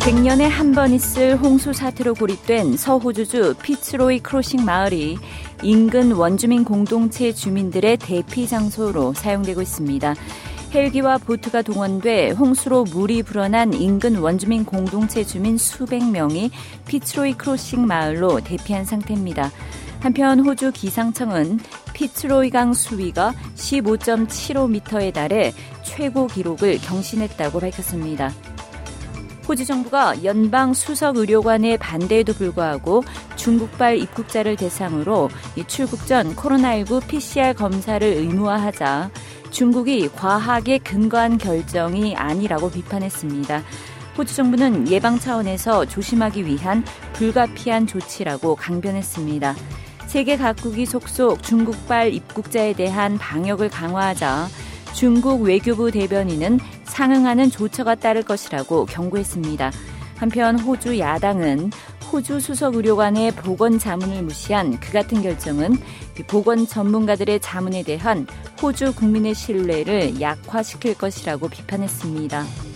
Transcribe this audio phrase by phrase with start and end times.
[0.00, 5.18] 100년에 한 번 있을 홍수 사태로 고립된 서호주주 피츠로이 크로싱 마을이
[5.62, 10.14] 인근 원주민 공동체 주민들의 대피 장소로 사용되고 있습니다.
[10.72, 16.50] 헬기와 보트가 동원돼 홍수로 물이 불어난 인근 원주민 공동체 주민 수백 명이
[16.86, 19.50] 피츠로이 크로싱 마을로 대피한 상태입니다.
[20.00, 21.60] 한편 호주 기상청은
[21.92, 28.32] 피츠로이강 수위가 15.75m에 달해 최고 기록을 경신했다고 밝혔습니다.
[29.48, 33.02] 호주 정부가 연방 수석 의료관의 반대에도 불구하고
[33.36, 35.28] 중국발 입국자를 대상으로
[35.66, 39.10] 출국 전 코로나19 PCR 검사를 의무화하자
[39.50, 43.62] 중국이 과학에 근거한 결정이 아니라고 비판했습니다.
[44.16, 49.56] 호주 정부는 예방 차원에서 조심하기 위한 불가피한 조치라고 강변했습니다.
[50.06, 54.48] 세계 각국이 속속 중국발 입국자에 대한 방역을 강화하자
[54.94, 59.70] 중국 외교부 대변인은 상응하는 조처가 따를 것이라고 경고했습니다.
[60.16, 61.70] 한편 호주 야당은
[62.12, 65.76] 호주 수석 의료관의 보건 자문을 무시한 그 같은 결정은
[66.26, 68.26] 보건 전문가들의 자문에 대한
[68.60, 72.69] 호주 국민의 신뢰를 약화시킬 것이라고 비판했습니다.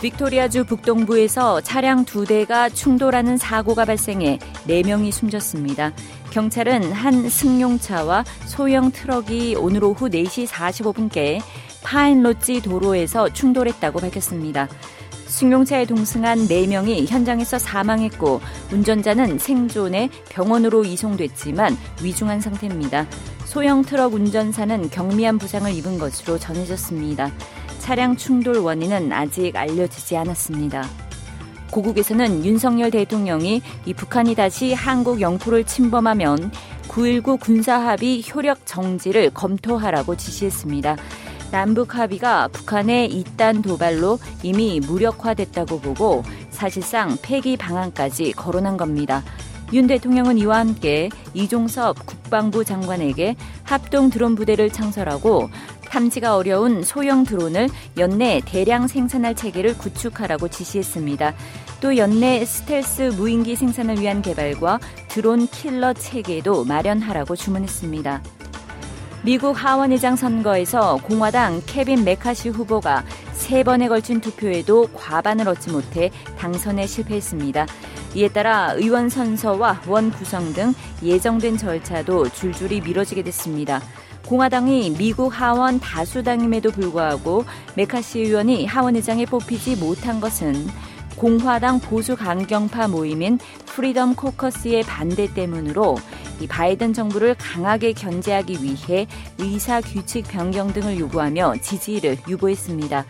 [0.00, 5.92] 빅토리아주 북동부에서 차량 두 대가 충돌하는 사고가 발생해 4명이 숨졌습니다.
[6.30, 11.40] 경찰은 한 승용차와 소형 트럭이 오늘 오후 4시 45분께
[11.82, 14.68] 파인로지 도로에서 충돌했다고 밝혔습니다.
[15.26, 18.40] 승용차에 동승한 4명이 현장에서 사망했고
[18.72, 23.08] 운전자는 생존해 병원으로 이송됐지만 위중한 상태입니다.
[23.44, 27.32] 소형 트럭 운전사는 경미한 부상을 입은 것으로 전해졌습니다.
[27.88, 30.86] 차량 충돌 원인은 아직 알려지지 않았습니다.
[31.70, 36.52] 고국에서는 윤석열 대통령이 이 북한이 다시 한국 영토를 침범하면
[36.88, 40.98] 9.19 군사합의 효력 정지를 검토하라고 지시했습니다.
[41.50, 49.22] 남북 합의가 북한의 이딴 도발로 이미 무력화됐다고 보고 사실상 폐기 방안까지 거론한 겁니다.
[49.72, 55.50] 윤 대통령은 이와 함께 이종섭 국방부 장관에게 합동 드론 부대를 창설하고
[55.88, 61.34] 탐지가 어려운 소형 드론을 연내 대량 생산할 체계를 구축하라고 지시했습니다.
[61.80, 68.22] 또 연내 스텔스 무인기 생산을 위한 개발과 드론 킬러 체계도 마련하라고 주문했습니다.
[69.24, 73.04] 미국 하원의장 선거에서 공화당 케빈 메카시 후보가
[73.48, 77.66] 세 번에 걸친 투표에도 과반을 얻지 못해 당선에 실패했습니다.
[78.14, 83.80] 이에 따라 의원 선서와 원 구성 등 예정된 절차도 줄줄이 미뤄지게 됐습니다.
[84.26, 90.66] 공화당이 미국 하원 다수당임에도 불구하고 메카시 의원이 하원의장에 뽑히지 못한 것은
[91.16, 95.96] 공화당 보수 강경파 모임인 프리덤 코커스의 반대 때문으로
[96.40, 99.06] 이 바이든 정부를 강하게 견제하기 위해
[99.38, 103.06] 의사 규칙 변경 등을 요구하며 지지를 유보했습니다.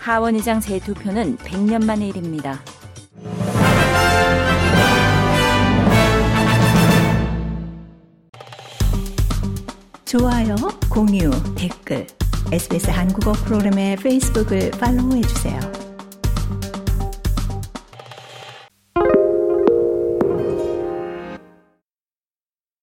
[0.00, 2.58] 하원 의장 재투표는 100년 만의 일입니다.
[10.06, 10.56] 좋아요,
[10.88, 12.06] 공유, 댓글,
[12.50, 15.79] SBS 한국어 프로그램의 페이스북을 팔로우해 주세요.